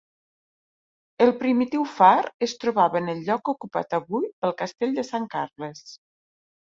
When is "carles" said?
5.35-5.85